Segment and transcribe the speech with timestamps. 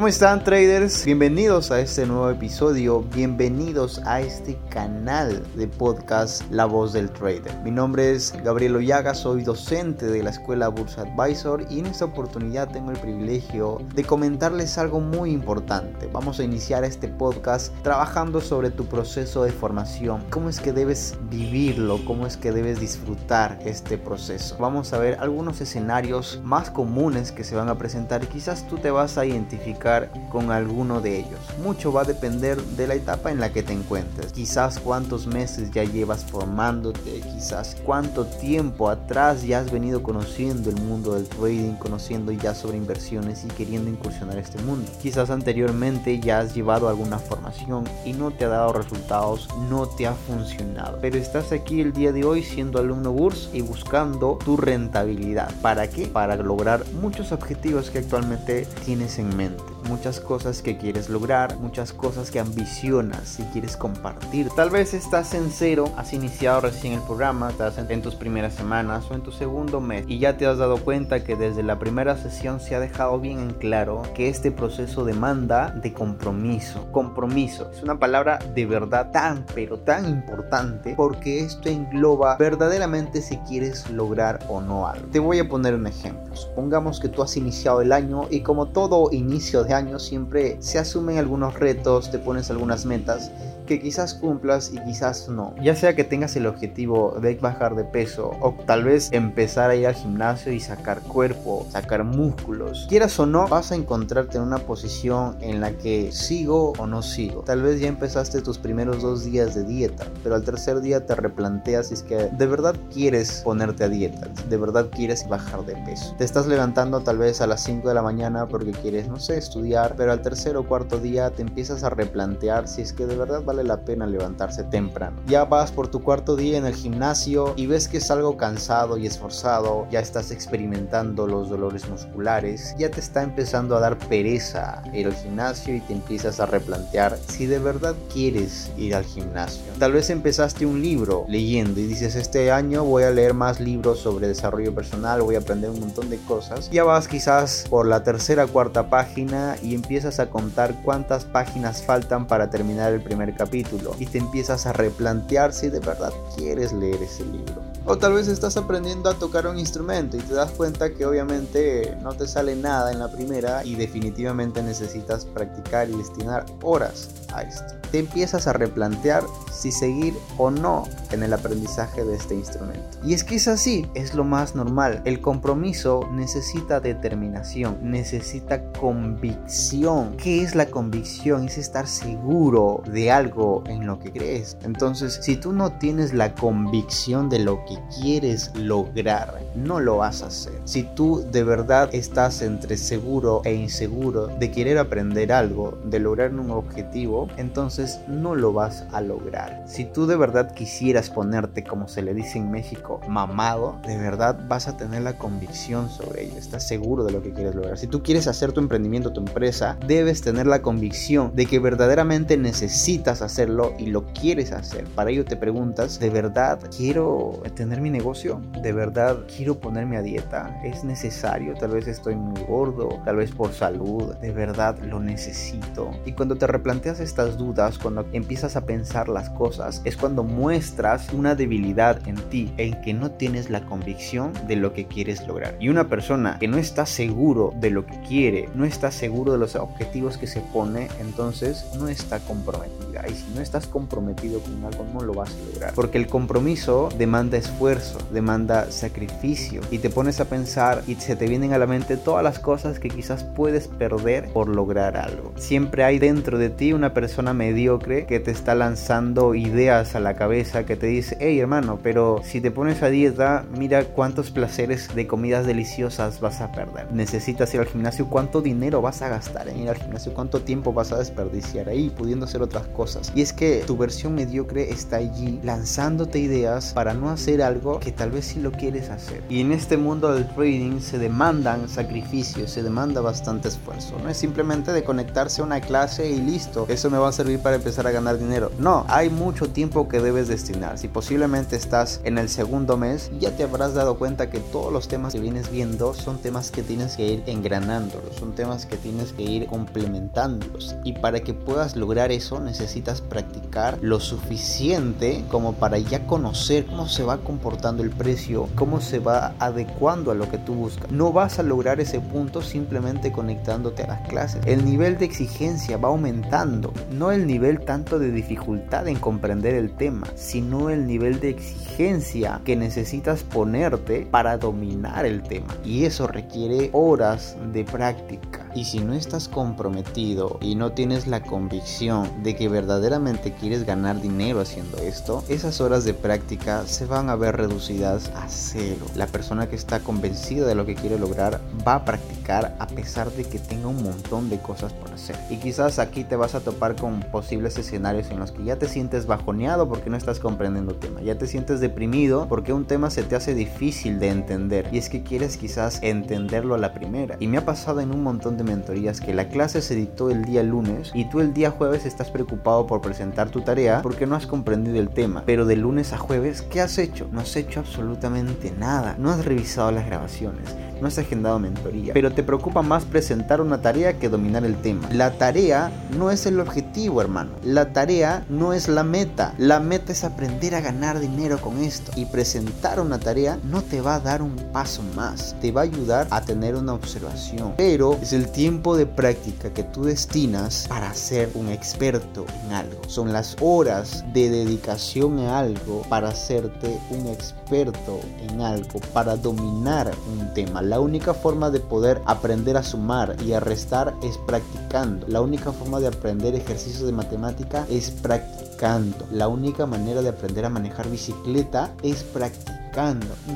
[0.00, 1.04] ¿Cómo están traders?
[1.04, 7.54] Bienvenidos a este nuevo episodio, bienvenidos a este canal de podcast La Voz del Trader.
[7.62, 12.06] Mi nombre es Gabriel Ollaga, soy docente de la escuela Bursa Advisor y en esta
[12.06, 16.08] oportunidad tengo el privilegio de comentarles algo muy importante.
[16.10, 21.18] Vamos a iniciar este podcast trabajando sobre tu proceso de formación, cómo es que debes
[21.28, 24.56] vivirlo, cómo es que debes disfrutar este proceso.
[24.58, 28.90] Vamos a ver algunos escenarios más comunes que se van a presentar quizás tú te
[28.90, 29.89] vas a identificar
[30.30, 31.40] con alguno de ellos.
[31.62, 34.32] Mucho va a depender de la etapa en la que te encuentres.
[34.32, 40.80] Quizás cuántos meses ya llevas formándote, quizás cuánto tiempo atrás ya has venido conociendo el
[40.80, 44.90] mundo del trading, conociendo ya sobre inversiones y queriendo incursionar este mundo.
[45.02, 50.06] Quizás anteriormente ya has llevado alguna formación y no te ha dado resultados, no te
[50.06, 50.98] ha funcionado.
[51.00, 55.52] Pero estás aquí el día de hoy siendo alumno BURS y buscando tu rentabilidad.
[55.60, 56.06] ¿Para qué?
[56.06, 61.92] Para lograr muchos objetivos que actualmente tienes en mente muchas cosas que quieres lograr, muchas
[61.92, 64.48] cosas que ambicionas y quieres compartir.
[64.56, 69.10] Tal vez estás en cero, has iniciado recién el programa, estás en tus primeras semanas
[69.10, 72.16] o en tu segundo mes y ya te has dado cuenta que desde la primera
[72.16, 76.90] sesión se ha dejado bien en claro que este proceso demanda de compromiso.
[76.92, 83.36] Compromiso es una palabra de verdad tan pero tan importante porque esto engloba verdaderamente si
[83.38, 85.06] quieres lograr o no algo.
[85.08, 86.34] Te voy a poner un ejemplo.
[86.36, 90.78] Supongamos que tú has iniciado el año y como todo inicio de años siempre se
[90.78, 93.30] asumen algunos retos, te pones algunas metas
[93.70, 95.54] que quizás cumplas y quizás no.
[95.62, 99.76] Ya sea que tengas el objetivo de bajar de peso o tal vez empezar a
[99.76, 102.86] ir al gimnasio y sacar cuerpo, sacar músculos.
[102.88, 107.00] Quieras o no, vas a encontrarte en una posición en la que sigo o no
[107.00, 107.42] sigo.
[107.42, 111.14] Tal vez ya empezaste tus primeros dos días de dieta, pero al tercer día te
[111.14, 115.76] replanteas si es que de verdad quieres ponerte a dieta, de verdad quieres bajar de
[115.84, 116.12] peso.
[116.18, 119.38] Te estás levantando tal vez a las 5 de la mañana porque quieres, no sé,
[119.38, 123.14] estudiar, pero al tercer o cuarto día te empiezas a replantear si es que de
[123.14, 125.20] verdad vale la pena levantarse temprano.
[125.26, 128.96] Ya vas por tu cuarto día en el gimnasio y ves que es algo cansado
[128.96, 134.82] y esforzado, ya estás experimentando los dolores musculares, ya te está empezando a dar pereza
[134.92, 139.62] ir al gimnasio y te empiezas a replantear si de verdad quieres ir al gimnasio.
[139.78, 144.00] Tal vez empezaste un libro leyendo y dices este año voy a leer más libros
[144.00, 146.70] sobre desarrollo personal, voy a aprender un montón de cosas.
[146.70, 152.26] Ya vas quizás por la tercera cuarta página y empiezas a contar cuántas páginas faltan
[152.26, 157.02] para terminar el primer capítulo y te empiezas a replantear si de verdad quieres leer
[157.02, 157.62] ese libro.
[157.86, 161.96] O tal vez estás aprendiendo a tocar un instrumento y te das cuenta que obviamente
[162.02, 167.42] no te sale nada en la primera y definitivamente necesitas practicar y destinar horas a
[167.42, 167.74] esto.
[167.90, 172.98] Te empiezas a replantear si seguir o no en el aprendizaje de este instrumento.
[173.04, 175.02] Y es que es así, es lo más normal.
[175.04, 180.16] El compromiso necesita determinación, necesita convicción.
[180.16, 181.46] ¿Qué es la convicción?
[181.46, 184.56] Es estar seguro de algo en lo que crees.
[184.62, 190.22] Entonces, si tú no tienes la convicción de lo que quieres lograr, no lo vas
[190.22, 190.60] a hacer.
[190.64, 196.32] Si tú de verdad estás entre seguro e inseguro de querer aprender algo, de lograr
[196.34, 199.64] un objetivo, entonces no lo vas a lograr.
[199.66, 204.38] Si tú de verdad quisieras ponerte, como se le dice en México, mamado, de verdad
[204.48, 207.78] vas a tener la convicción sobre ello, estás seguro de lo que quieres lograr.
[207.78, 212.36] Si tú quieres hacer tu emprendimiento, tu empresa, debes tener la convicción de que verdaderamente
[212.36, 214.84] necesitas hacerlo y lo quieres hacer.
[214.94, 218.42] Para ello te preguntas, ¿de verdad quiero tener mi negocio?
[218.62, 220.60] ¿De verdad quiero ponerme a dieta?
[220.64, 221.54] ¿Es necesario?
[221.54, 225.90] Tal vez estoy muy gordo, tal vez por salud, de verdad lo necesito.
[226.04, 230.89] Y cuando te replanteas estas dudas, cuando empiezas a pensar las cosas, es cuando muestras
[231.12, 235.56] una debilidad en ti, en que no tienes la convicción de lo que quieres lograr.
[235.60, 239.38] Y una persona que no está seguro de lo que quiere, no está seguro de
[239.38, 243.04] los objetivos que se pone, entonces no está comprometida.
[243.08, 245.74] Y si no estás comprometido con algo, no lo vas a lograr.
[245.74, 251.26] Porque el compromiso demanda esfuerzo, demanda sacrificio y te pones a pensar y se te
[251.26, 255.32] vienen a la mente todas las cosas que quizás puedes perder por lograr algo.
[255.36, 260.14] Siempre hay dentro de ti una persona mediocre que te está lanzando ideas a la
[260.14, 264.92] cabeza que te dice, hey hermano, pero si te pones a dieta, mira cuántos placeres
[264.94, 266.90] de comidas deliciosas vas a perder.
[266.90, 270.72] Necesitas ir al gimnasio, cuánto dinero vas a gastar en ir al gimnasio, cuánto tiempo
[270.72, 273.12] vas a desperdiciar ahí pudiendo hacer otras cosas.
[273.14, 277.92] Y es que tu versión mediocre está allí lanzándote ideas para no hacer algo que
[277.92, 279.22] tal vez sí lo quieres hacer.
[279.28, 283.96] Y en este mundo del trading se demandan sacrificios, se demanda bastante esfuerzo.
[284.02, 287.40] No es simplemente de conectarse a una clase y listo, eso me va a servir
[287.40, 288.50] para empezar a ganar dinero.
[288.58, 290.69] No, hay mucho tiempo que debes destinar.
[290.76, 294.88] Si posiblemente estás en el segundo mes, ya te habrás dado cuenta que todos los
[294.88, 299.12] temas que vienes viendo son temas que tienes que ir engranándolos, son temas que tienes
[299.12, 300.76] que ir complementándolos.
[300.84, 306.88] Y para que puedas lograr eso necesitas practicar lo suficiente como para ya conocer cómo
[306.88, 310.90] se va comportando el precio, cómo se va adecuando a lo que tú buscas.
[310.90, 314.44] No vas a lograr ese punto simplemente conectándote a las clases.
[314.46, 319.72] El nivel de exigencia va aumentando, no el nivel tanto de dificultad en comprender el
[319.72, 325.56] tema, sino el nivel de exigencia que necesitas ponerte para dominar el tema.
[325.64, 328.46] Y eso requiere horas de práctica.
[328.54, 334.02] Y si no estás comprometido y no tienes la convicción de que verdaderamente quieres ganar
[334.02, 338.84] dinero haciendo esto, esas horas de práctica se van a ver reducidas a cero.
[338.96, 343.10] La persona que está convencida de lo que quiere lograr va a practicar a pesar
[343.12, 345.16] de que tenga un montón de cosas por hacer.
[345.30, 348.68] Y quizás aquí te vas a topar con posibles escenarios en los que ya te
[348.68, 353.02] sientes bajoneado porque no estás comprendiendo tema, ya te sientes deprimido porque un tema se
[353.02, 357.16] te hace difícil de entender y es que quieres quizás entenderlo a la primera.
[357.20, 360.24] Y me ha pasado en un montón de mentorías que la clase se dictó el
[360.24, 364.16] día lunes y tú el día jueves estás preocupado por presentar tu tarea porque no
[364.16, 365.22] has comprendido el tema.
[365.26, 367.08] Pero de lunes a jueves, ¿qué has hecho?
[367.12, 368.96] No has hecho absolutamente nada.
[368.98, 373.60] No has revisado las grabaciones no has agendado mentoría, pero te preocupa más presentar una
[373.62, 374.88] tarea que dominar el tema.
[374.92, 377.30] La tarea no es el objetivo, hermano.
[377.44, 379.34] La tarea no es la meta.
[379.38, 381.92] La meta es aprender a ganar dinero con esto.
[381.96, 385.36] Y presentar una tarea no te va a dar un paso más.
[385.40, 387.54] Te va a ayudar a tener una observación.
[387.56, 392.80] Pero es el tiempo de práctica que tú destinas para ser un experto en algo.
[392.88, 399.90] Son las horas de dedicación a algo para hacerte un experto en algo, para dominar
[400.12, 405.04] un tema la única forma de poder aprender a sumar y a restar es practicando.
[405.08, 409.04] La única forma de aprender ejercicios de matemática es practicando.
[409.10, 412.59] La única manera de aprender a manejar bicicleta es practicando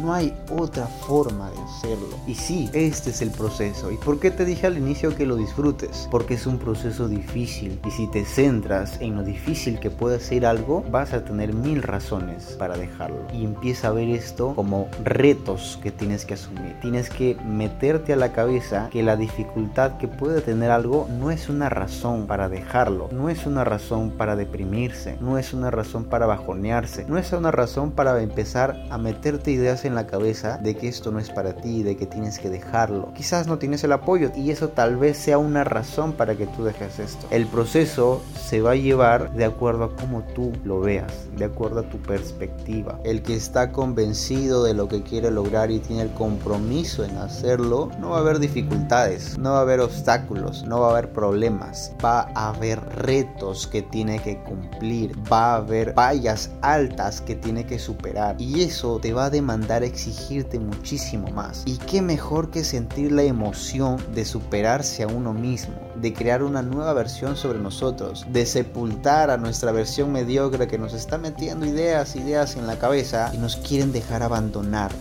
[0.01, 2.17] no hay otra forma de hacerlo.
[2.27, 3.91] Y sí, este es el proceso.
[3.91, 6.09] ¿Y por qué te dije al inicio que lo disfrutes?
[6.11, 7.81] Porque es un proceso difícil.
[7.85, 11.83] Y si te centras en lo difícil que puede ser algo, vas a tener mil
[11.83, 13.27] razones para dejarlo.
[13.33, 16.79] Y empieza a ver esto como retos que tienes que asumir.
[16.81, 21.49] Tienes que meterte a la cabeza que la dificultad que puede tener algo no es
[21.49, 23.09] una razón para dejarlo.
[23.13, 25.17] No es una razón para deprimirse.
[25.21, 27.05] No es una razón para bajonearse.
[27.09, 30.87] No es una razón para empezar a meter meterte ideas en la cabeza de que
[30.87, 33.11] esto no es para ti, de que tienes que dejarlo.
[33.15, 36.63] Quizás no tienes el apoyo y eso tal vez sea una razón para que tú
[36.63, 37.27] dejes esto.
[37.31, 41.81] El proceso se va a llevar de acuerdo a cómo tú lo veas, de acuerdo
[41.81, 43.01] a tu perspectiva.
[43.03, 47.89] El que está convencido de lo que quiere lograr y tiene el compromiso en hacerlo,
[47.99, 51.93] no va a haber dificultades, no va a haber obstáculos, no va a haber problemas,
[52.05, 57.65] va a haber retos que tiene que cumplir, va a haber vallas altas que tiene
[57.65, 61.63] que superar y eso te va a demandar exigirte muchísimo más.
[61.67, 66.63] Y qué mejor que sentir la emoción de superarse a uno mismo, de crear una
[66.63, 72.17] nueva versión sobre nosotros, de sepultar a nuestra versión mediocre que nos está metiendo ideas,
[72.17, 74.93] ideas en la cabeza y nos quieren dejar abandonar.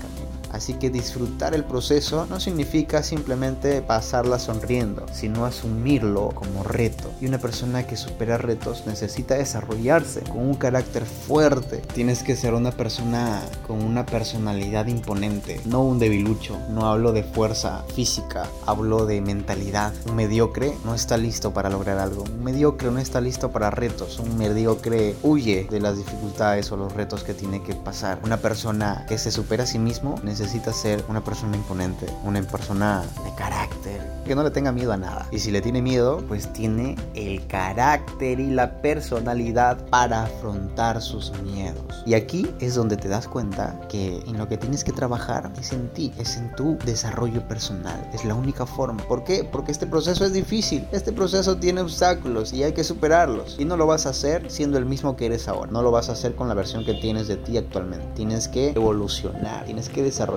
[0.54, 7.10] Así que disfrutar el proceso no significa simplemente pasarla sonriendo, sino asumirlo como reto.
[7.20, 11.78] Y una persona que supera retos necesita desarrollarse con un carácter fuerte.
[11.94, 16.60] Tienes que ser una persona con una personalidad imponente, no un debilucho.
[16.70, 19.92] No hablo de fuerza física, hablo de mentalidad.
[20.08, 22.26] Un mediocre no está listo para lograr algo.
[22.26, 24.20] Un mediocre no está listo para retos.
[24.20, 28.20] Un mediocre huye de las dificultades o los retos que tiene que pasar.
[28.24, 32.42] Una persona que se supera a sí mismo necesita necesita ser una persona imponente, una
[32.42, 35.26] persona de carácter, que no le tenga miedo a nada.
[35.32, 41.32] Y si le tiene miedo, pues tiene el carácter y la personalidad para afrontar sus
[41.44, 42.04] miedos.
[42.06, 45.72] Y aquí es donde te das cuenta que en lo que tienes que trabajar es
[45.72, 48.06] en ti, es en tu desarrollo personal.
[48.14, 49.02] Es la única forma.
[49.08, 49.48] ¿Por qué?
[49.50, 50.86] Porque este proceso es difícil.
[50.92, 53.56] Este proceso tiene obstáculos y hay que superarlos.
[53.60, 55.72] Y no lo vas a hacer siendo el mismo que eres ahora.
[55.72, 58.08] No lo vas a hacer con la versión que tienes de ti actualmente.
[58.16, 60.33] Tienes que evolucionar, tienes que desarrollar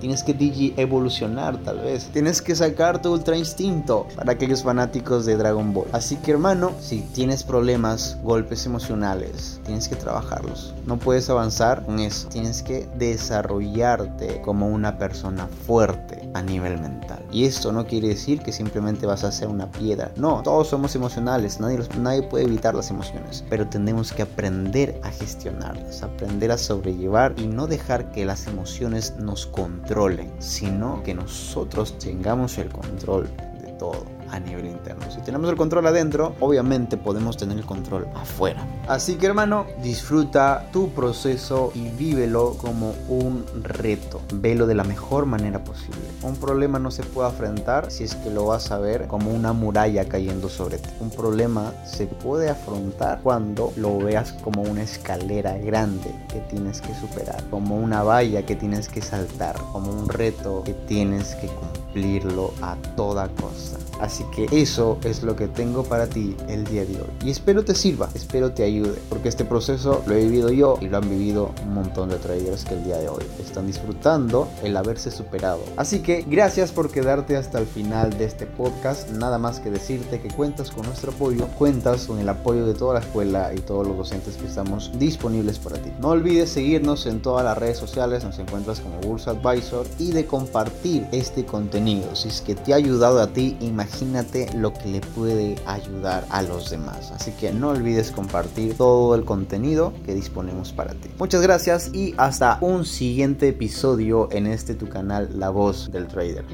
[0.00, 5.26] tienes que digi evolucionar tal vez, tienes que sacar tu ultra instinto para aquellos fanáticos
[5.26, 5.86] de Dragon Ball.
[5.92, 10.74] Así que hermano, si tienes problemas, golpes emocionales, tienes que trabajarlos.
[10.86, 17.24] No puedes avanzar con eso, tienes que desarrollarte como una persona fuerte a nivel mental.
[17.30, 20.10] Y esto no quiere decir que simplemente vas a ser una piedra.
[20.16, 25.10] No, todos somos emocionales, nadie, nadie puede evitar las emociones, pero tenemos que aprender a
[25.10, 31.98] gestionarlas, aprender a sobrellevar y no dejar que las emociones nos controlen, sino que nosotros
[31.98, 33.28] tengamos el control
[33.60, 34.17] de todo.
[34.30, 35.10] A nivel interno.
[35.10, 38.64] Si tenemos el control adentro, obviamente podemos tener el control afuera.
[38.86, 44.20] Así que hermano, disfruta tu proceso y vívelo como un reto.
[44.34, 46.00] Velo de la mejor manera posible.
[46.22, 49.52] Un problema no se puede afrontar si es que lo vas a ver como una
[49.52, 50.88] muralla cayendo sobre ti.
[51.00, 56.94] Un problema se puede afrontar cuando lo veas como una escalera grande que tienes que
[56.94, 62.52] superar, como una valla que tienes que saltar, como un reto que tienes que cumplirlo
[62.62, 63.78] a toda costa.
[64.00, 67.08] Así que eso es lo que tengo para ti el día de hoy.
[67.24, 70.86] Y espero te sirva, espero te ayude, porque este proceso lo he vivido yo y
[70.86, 74.76] lo han vivido un montón de traders que el día de hoy están disfrutando el
[74.76, 75.60] haberse superado.
[75.76, 79.10] Así que gracias por quedarte hasta el final de este podcast.
[79.10, 82.94] Nada más que decirte que cuentas con nuestro apoyo, cuentas con el apoyo de toda
[82.94, 85.90] la escuela y todos los docentes que estamos disponibles para ti.
[86.00, 90.26] No olvides seguirnos en todas las redes sociales, nos encuentras como Bursa Advisor y de
[90.26, 92.14] compartir este contenido.
[92.14, 96.26] Si es que te ha ayudado a ti, imagínate imagínate lo que le puede ayudar
[96.30, 97.10] a los demás.
[97.12, 101.10] Así que no olvides compartir todo el contenido que disponemos para ti.
[101.18, 106.44] Muchas gracias y hasta un siguiente episodio en este tu canal La Voz del Trader.